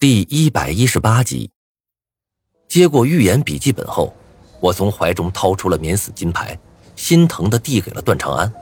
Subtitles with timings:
[0.00, 1.50] 第一百一十八集，
[2.68, 4.14] 接过预言笔记本后，
[4.60, 6.56] 我从怀中掏出了免死金牌，
[6.94, 8.52] 心疼的递给了段长安。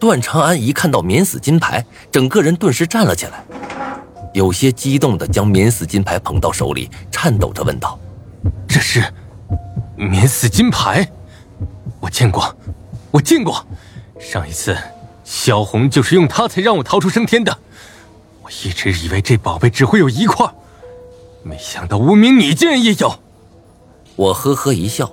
[0.00, 3.44] 段长安一看到免死金牌，整个人顿时站了起来，
[4.34, 7.96] 有些激动的将免死金牌捧到手里，颤抖着问道
[8.66, 9.04] ：“这是
[9.94, 11.08] 免死金牌？
[12.00, 12.52] 我见过，
[13.12, 13.64] 我见过，
[14.18, 14.76] 上一次
[15.22, 17.56] 萧红就是用它才让我逃出升天的。”
[18.46, 20.48] 我一直以为这宝贝只会有一块，
[21.42, 23.12] 没想到无名你竟然也有。
[24.14, 25.10] 我呵呵一笑，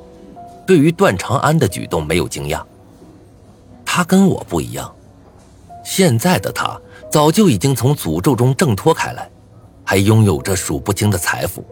[0.68, 2.62] 对于段长安的举动没有惊讶。
[3.84, 4.94] 他跟我不一样，
[5.84, 6.80] 现在的他
[7.12, 9.28] 早就已经从诅咒中挣脱开来，
[9.84, 11.66] 还拥有着数不清的财富。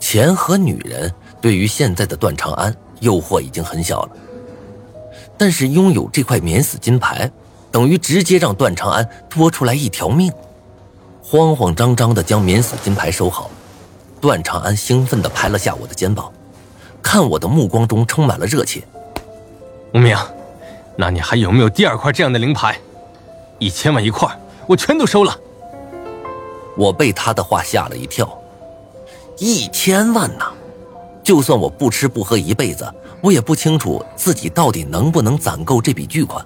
[0.00, 4.10] 钱和女人对于现在的段长安诱惑已经很小了，
[5.36, 7.30] 但是拥有这块免死金牌，
[7.70, 10.32] 等于直接让段长安多出来一条命。
[11.30, 13.50] 慌慌张张的将免死金牌收好，
[14.18, 16.32] 段长安兴奋的拍了下我的肩膀，
[17.02, 18.82] 看我的目光中充满了热切。
[19.92, 20.16] 无名，
[20.96, 22.80] 那你还有没有第二块这样的灵牌？
[23.58, 24.26] 一千万一块，
[24.66, 25.38] 我全都收了。
[26.78, 28.26] 我被他的话吓了一跳，
[29.36, 30.46] 一千万呐！
[31.22, 36.42] 就算我不吃不喝一辈子，我也不清楚自己到底能不能攒够这笔巨款。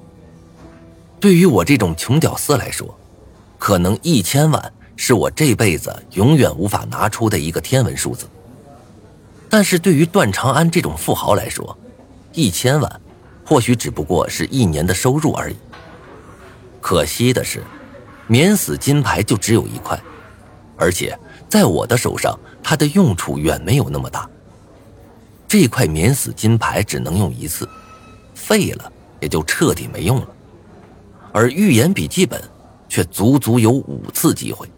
[1.20, 2.92] 对于我这种穷屌丝来说。
[3.58, 8.26] 可能一千万是我这辈子永远无法拿出的一个天文数字，
[9.48, 11.76] 但是对于段长安这种富豪来说，
[12.32, 13.00] 一千万
[13.44, 15.56] 或许只不过是一年的收入而已。
[16.80, 17.62] 可惜的是，
[18.26, 20.00] 免死金牌就只有一块，
[20.76, 21.18] 而且
[21.48, 24.28] 在我的手上，它的用处远没有那么大。
[25.48, 27.68] 这块免死金牌只能用一次，
[28.34, 30.28] 废了也就彻底没用了，
[31.32, 32.40] 而预言笔记本。
[32.92, 34.68] 却足足有五次机会。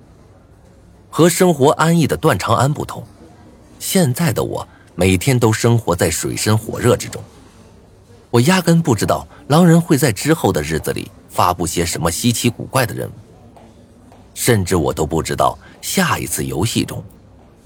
[1.16, 3.00] 和生活安逸的段长安不同，
[3.78, 7.22] 现在的我每天都生活在水深火热之中。
[8.30, 13.12] 我压根不知道狼人会在之后的日子里发布些什么稀奇古怪的任务，
[14.34, 17.00] 甚至我都不知道下一次游戏中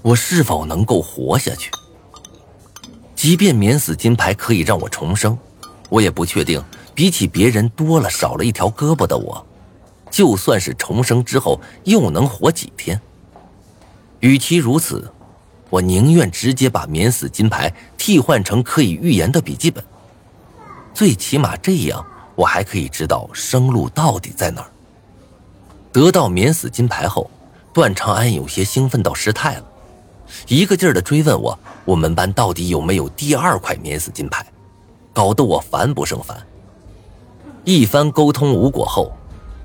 [0.03, 1.71] 我是否能够活下去。
[3.15, 5.35] 即便免死金牌可以让我重生，
[5.89, 6.63] 我也不确定，
[6.93, 9.43] 比起别人多了少了一条胳膊的我。
[10.11, 13.01] 就算是重生之后，又能活几天？
[14.19, 15.11] 与其如此，
[15.69, 19.83] 我宁愿直接把免死金牌替换成可以预言的笔记本。
[20.93, 24.69] 最起码这样，我还可以知道生路到底在哪儿。
[25.91, 27.29] 得到免死金牌后，
[27.73, 29.65] 段长安有些兴奋到失态了，
[30.47, 34.45] 一个劲儿的追问我我们班到底有没有第二块免死金牌，
[35.13, 36.37] 搞得我烦不胜烦。
[37.63, 39.13] 一番沟通无果后。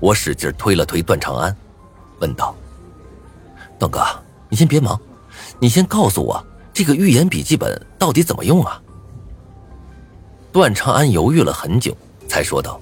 [0.01, 1.55] 我使劲推了推段长安，
[2.19, 2.53] 问道
[3.79, 4.03] ：“段哥，
[4.49, 4.99] 你先别忙，
[5.59, 8.81] 你先告诉我这个预言笔记本到底怎么用啊？”
[10.51, 11.95] 段长安犹豫了很久，
[12.27, 12.79] 才说道：“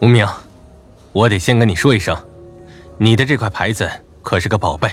[0.00, 0.26] 无名，
[1.12, 2.16] 我得先跟你说一声，
[2.98, 3.90] 你的这块牌子
[4.22, 4.90] 可是个宝贝，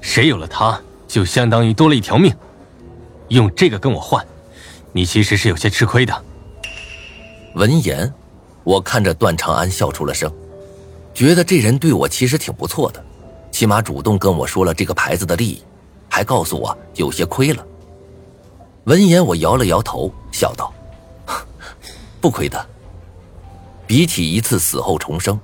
[0.00, 2.34] 谁有了它，就相当于多了一条命。
[3.28, 4.26] 用这个跟我换，
[4.92, 6.24] 你其实是有些吃亏的。”
[7.54, 8.12] 闻言，
[8.64, 10.32] 我看着段长安笑出了声。
[11.14, 13.04] 觉得这人对我其实挺不错的，
[13.54, 15.62] 起码主动跟我说了这个牌子的利益，
[16.10, 17.64] 还告诉我有些亏了。
[18.82, 20.74] 闻言，我摇了摇头，笑道
[22.20, 22.66] ：“不亏的。
[23.86, 25.38] 比起一次死后重生，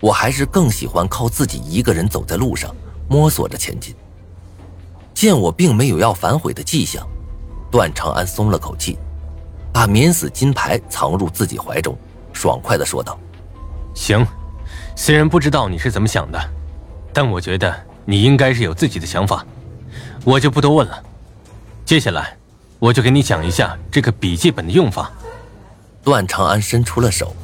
[0.00, 2.74] 我还是更喜欢靠自己一个人走在路上，
[3.08, 3.94] 摸索着前进。”
[5.14, 7.06] 见我并没有要反悔的迹象，
[7.70, 8.98] 段长安松了口气，
[9.72, 11.96] 把免死金牌藏入自己怀中，
[12.32, 13.16] 爽快的说道
[13.94, 14.26] ：“行。”
[14.96, 16.38] 虽然不知道你是怎么想的，
[17.12, 17.74] 但我觉得
[18.04, 19.44] 你应该是有自己的想法，
[20.24, 21.02] 我就不多问了。
[21.84, 22.36] 接下来，
[22.78, 25.10] 我就给你讲一下这个笔记本的用法。
[26.02, 27.34] 段长安伸出了手，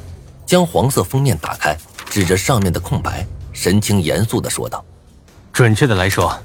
[0.45, 1.77] 将黄色封面打开，
[2.09, 4.83] 指着上面的空白，神情严肃地说道
[5.53, 6.37] ：“准确的来说，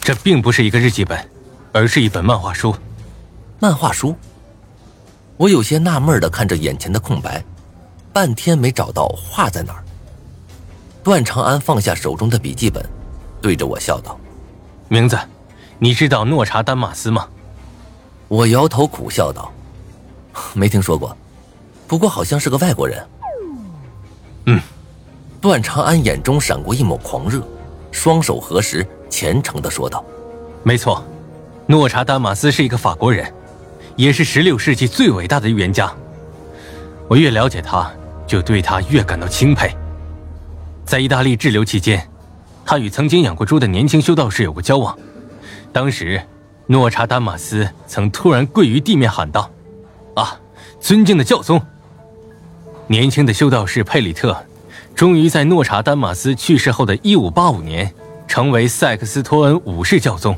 [0.00, 1.18] 这并不是一个日记本，
[1.72, 2.74] 而是一本漫画书。
[3.58, 4.14] 漫画书？”
[5.38, 7.42] 我有些纳闷地看着眼前的空白，
[8.12, 9.84] 半天没找到画在哪儿。
[11.02, 12.84] 段长安放下手中的笔记本，
[13.40, 14.18] 对着我笑道
[14.88, 15.18] ：“名字，
[15.78, 17.26] 你知道诺查丹马斯吗？”
[18.28, 19.52] 我摇头苦笑道
[20.54, 21.16] ：“没听说过，
[21.88, 23.04] 不过好像是个外国人。”
[24.46, 24.60] 嗯，
[25.40, 27.42] 段长安眼中闪过一抹狂热，
[27.90, 30.04] 双手合十，虔诚的说道
[30.62, 31.04] ：“没错，
[31.66, 33.32] 诺查丹马斯是一个法国人，
[33.96, 35.92] 也是十六世纪最伟大的预言家。
[37.08, 37.90] 我越了解他，
[38.24, 39.76] 就对他越感到钦佩。”
[40.84, 42.08] 在意大利滞留期间，
[42.64, 44.96] 他与曾经养过猪的年轻修道士有过交往。
[45.72, 46.20] 当时，
[46.66, 49.50] 诺查丹马斯曾突然跪于地面喊道
[50.14, 50.38] ：“啊，
[50.80, 51.60] 尊敬的教宗！”
[52.88, 54.36] 年轻的修道士佩里特，
[54.94, 57.92] 终于在诺查丹马斯去世后的一五八五年，
[58.28, 60.36] 成为塞克斯托恩五世教宗。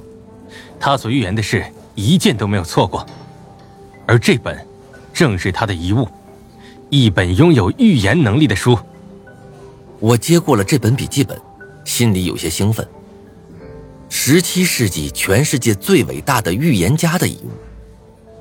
[0.78, 1.64] 他所预言的事，
[1.94, 3.04] 一件都没有错过。
[4.06, 4.64] 而这本，
[5.12, 6.06] 正是他的遗物，
[6.90, 8.78] 一本拥有预言能力的书。
[10.04, 11.40] 我接过了这本笔记本，
[11.86, 12.86] 心里有些兴奋。
[14.10, 17.48] 十七世纪全世界最伟大的预言家的遗物，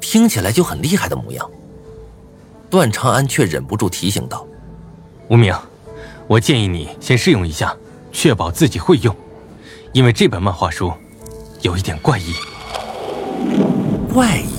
[0.01, 1.49] 听起来就很厉害的模样。
[2.69, 4.45] 段长安却忍不住提醒道
[5.31, 5.55] ：“无名，
[6.27, 7.73] 我建议你先试用一下，
[8.11, 9.15] 确保自己会用，
[9.93, 10.91] 因为这本漫画书
[11.61, 12.33] 有一点怪异。”
[14.13, 14.49] 怪异，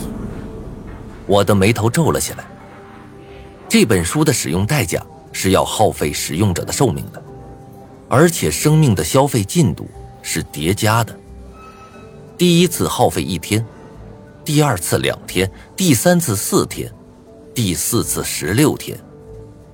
[1.26, 2.46] 我的眉头皱了起来。
[3.68, 5.04] 这本书的使用代价
[5.34, 7.22] 是要耗费使用者的寿命的，
[8.08, 9.86] 而且生命的消费进度
[10.22, 11.14] 是叠加的。
[12.38, 13.62] 第一次耗费一天，
[14.42, 16.90] 第二次两天，第三次四天。
[17.54, 18.98] 第四次十六天，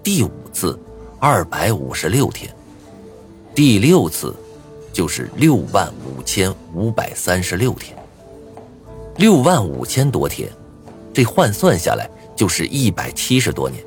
[0.02, 0.78] 第五次
[1.18, 2.54] 二百五十六天，
[3.54, 4.36] 第六次
[4.92, 7.96] 就是六万五千五百三十六天。
[9.16, 10.50] 六万五千多天，
[11.14, 12.06] 这换算下来
[12.36, 13.82] 就是一百七十多年。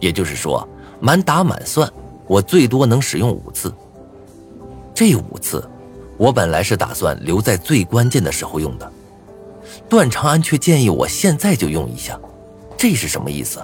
[0.00, 0.66] 也就是说，
[1.00, 1.90] 满打满算，
[2.26, 3.72] 我最多能使用五次。
[4.94, 5.62] 这五次，
[6.16, 8.92] 我本来是打算留在最关键的时候用的，
[9.88, 12.18] 段长安却建议我现在就用一下。
[12.76, 13.60] 这是什么意思？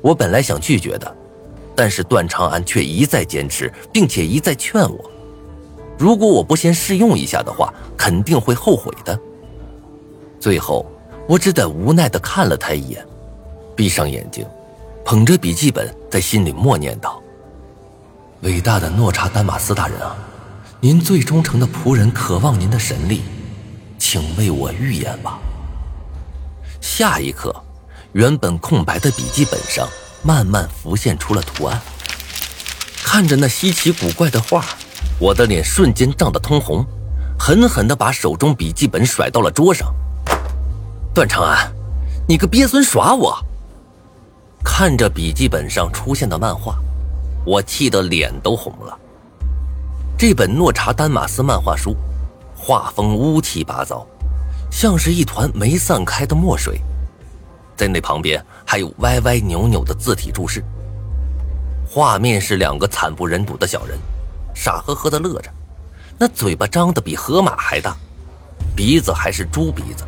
[0.00, 1.16] 我本来想拒绝的，
[1.74, 5.10] 但是段长安却一再坚持，并且一再劝我，
[5.98, 9.18] 如果我不先试用一下的话，肯定会后悔的。
[10.38, 10.84] 最后，
[11.26, 13.04] 我只得无奈的看了他一眼，
[13.74, 14.46] 闭上眼睛，
[15.04, 17.22] 捧着笔记本，在心里默念道
[18.40, 20.16] ：“伟大的诺查丹马斯大人啊，
[20.80, 23.22] 您最忠诚的仆人渴望您的神力，
[23.98, 25.38] 请为我预言吧。”
[26.80, 27.54] 下一刻。
[28.12, 29.88] 原本空白的笔记本上
[30.22, 31.82] 慢慢浮现出了图案。
[33.02, 34.64] 看着那稀奇古怪的画，
[35.18, 36.86] 我的脸瞬间涨得通红，
[37.36, 39.92] 狠狠地把手中笔记本甩到了桌上。
[41.12, 41.72] 段长安，
[42.28, 43.36] 你个鳖孙耍我！
[44.64, 46.76] 看着笔记本上出现的漫画，
[47.44, 48.98] 我气得脸都红了。
[50.18, 51.94] 这本诺查丹马斯漫画书，
[52.56, 54.04] 画风乌七八糟，
[54.70, 56.80] 像是一团没散开的墨水。
[57.76, 60.64] 在那旁边还有歪歪扭扭的字体注释。
[61.86, 63.98] 画面是两个惨不忍睹的小人，
[64.54, 65.50] 傻呵呵的乐着，
[66.18, 67.94] 那嘴巴张得比河马还大，
[68.74, 70.04] 鼻子还是猪鼻子。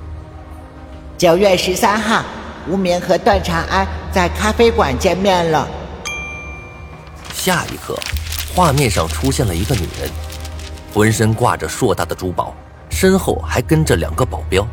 [1.19, 2.25] 九月十三号，
[2.69, 5.69] 无名和段长安在咖啡馆见面了。
[7.33, 7.99] 下一刻，
[8.55, 10.11] 画面上出现了一个女人，
[10.93, 12.55] 浑身挂着硕大的珠宝，
[12.91, 14.67] 身后还跟着两个保镖。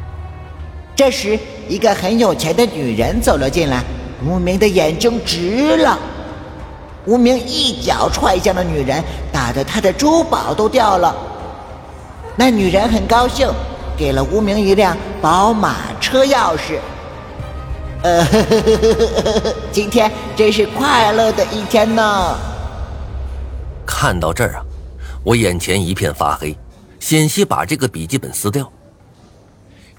[0.95, 1.37] 这时，
[1.67, 3.83] 一个很有钱的女人走了进来，
[4.25, 5.97] 无名的眼睛直了。
[7.05, 11.15] 无名一脚踹向了女人，打得她的珠宝都掉了。
[12.35, 13.47] 那女人很高兴，
[13.97, 16.79] 给了无名一辆宝马车钥匙。
[18.03, 18.25] 呃，
[19.71, 22.37] 今天真是快乐的一天呢。
[23.85, 24.65] 看到这儿啊，
[25.23, 26.57] 我眼前一片发黑，
[26.99, 28.69] 险些把这个笔记本撕掉。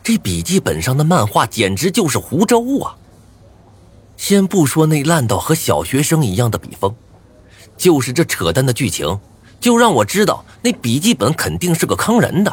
[0.03, 2.95] 这笔记本上的漫画简直就是胡诌啊！
[4.19, 6.95] 先不说那烂到和小学生一样的笔锋，
[7.79, 9.19] 就是这扯淡的剧情，
[9.59, 12.53] 就让我知道那笔记本肯定是个坑人的。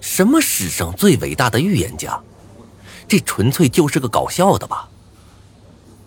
[0.00, 2.20] 什么史上最伟大的预言家？
[3.08, 4.88] 这纯粹就是个搞笑的吧？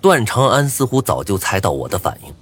[0.01, 2.33] 段长安似乎早就猜到我的反应，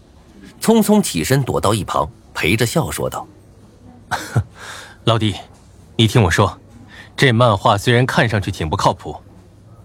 [0.61, 3.25] 匆匆起身躲到一旁，陪着笑说道
[5.05, 5.35] ：“老弟，
[5.95, 6.59] 你听我说。”
[7.15, 9.15] 这漫画虽然看上去挺不靠谱，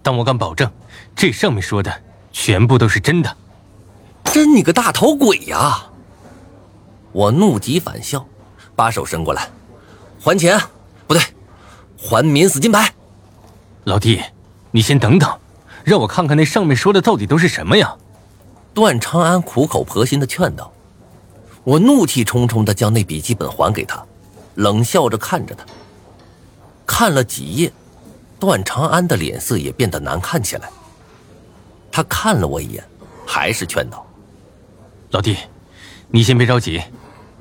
[0.02, 0.68] 但我敢保证，
[1.14, 3.36] 这上面说的全部都是真的。
[4.24, 5.90] 真你个大头鬼呀！
[7.12, 8.26] 我怒极反笑，
[8.74, 9.48] 把手伸过来，
[10.20, 10.58] 还钱？
[11.06, 11.22] 不对，
[11.98, 12.92] 还免死金牌。
[13.84, 14.22] 老弟，
[14.70, 15.38] 你先等等，
[15.84, 17.96] 让我看看那上面说的到底都是什么呀？
[18.74, 20.72] 段长安苦口婆心的劝道。
[21.64, 24.02] 我怒气冲冲的将那笔记本还给他，
[24.54, 25.64] 冷笑着看着他。
[26.86, 27.72] 看了几页，
[28.38, 30.70] 段长安的脸色也变得难看起来。
[31.90, 32.84] 他看了我一眼，
[33.26, 34.06] 还是劝道
[35.10, 35.36] ：“老弟，
[36.08, 36.80] 你先别着急。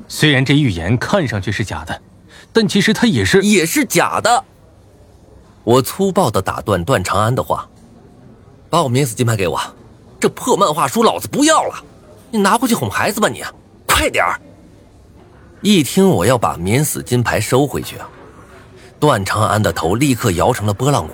[0.08, 2.02] 虽然这预言看上去是假的，
[2.52, 4.44] 但其实它也是也是假的。”
[5.68, 7.68] 我粗暴的打断段长安的话
[8.72, 9.60] ：“把我免死金牌给我，
[10.18, 11.84] 这破漫画书老子不要了！
[12.32, 13.44] 你拿回去哄孩子吧，你
[13.86, 14.40] 快点儿！”
[15.60, 18.08] 一听我要把免死金牌收回去啊，
[18.98, 21.14] 段长安的头立刻摇成了拨浪鼓，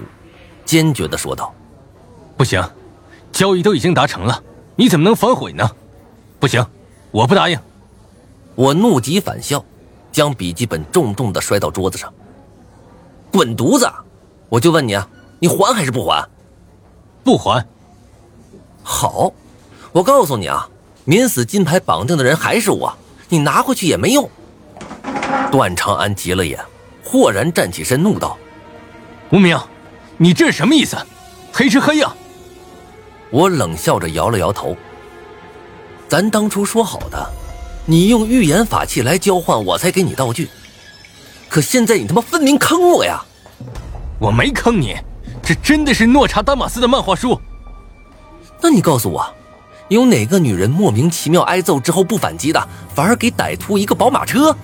[0.64, 1.52] 坚决的说道
[2.38, 2.64] ：“不行，
[3.32, 4.40] 交易都已经达成了，
[4.76, 5.68] 你怎么能反悔呢？
[6.40, 6.64] 不行，
[7.10, 7.58] 我不答应。”
[8.54, 9.66] 我怒极反笑，
[10.12, 12.14] 将笔记本重重的摔到桌子上。
[13.32, 13.92] 滚犊子！
[14.54, 16.30] 我就问你啊，你还还是不还？
[17.24, 17.66] 不还。
[18.84, 19.34] 好，
[19.92, 20.70] 我告诉你啊，
[21.06, 22.96] 免死金牌绑定的人还是我。
[23.30, 24.30] 你拿回去也没用。
[25.52, 26.64] 段长安急了眼，
[27.04, 28.38] 豁然站起身，怒道
[29.34, 29.60] ：“无名，
[30.18, 30.96] 你这是什么意思？
[31.52, 32.14] 黑吃黑呀！”
[33.32, 34.78] 我冷笑着摇了摇头。
[36.08, 37.28] 咱当初说好的，
[37.88, 40.48] 你用预言法器来交换，我才给你道具。
[41.50, 43.26] 可现在你他妈分明坑我呀！
[44.24, 44.96] 我没坑你，
[45.42, 47.38] 这真的是诺查丹马斯的漫画书。
[48.62, 49.26] 那你告诉我。
[49.90, 54.56] 有哪个女人莫名其妙挨揍之后不反击的，反而给歹徒一个宝马车？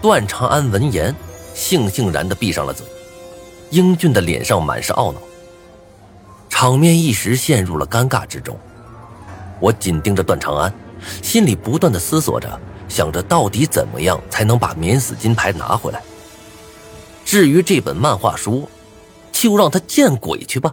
[0.00, 1.12] 段长安闻言，
[1.56, 2.86] 悻悻然的闭上了嘴，
[3.70, 5.18] 英俊的脸上满是懊恼。
[6.48, 8.56] 场面一时陷入了尴尬之中。
[9.58, 10.72] 我紧盯着段长安，
[11.20, 12.48] 心里不断的思索着，
[12.88, 16.00] 想着到底怎么样才能把免死金牌拿回来。
[17.26, 18.68] 至于这本漫画书，
[19.32, 20.72] 就让他见鬼去吧。